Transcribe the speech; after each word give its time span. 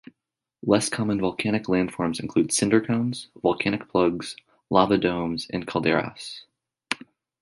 Less 0.63 0.89
common 0.89 1.19
volcanic 1.19 1.65
landforms 1.65 2.19
include 2.19 2.51
cinder 2.51 2.81
cones, 2.81 3.27
volcanic 3.43 3.87
plugs, 3.87 4.35
lava 4.71 4.97
domes 4.97 5.45
and 5.51 5.67
calderas. 5.67 6.41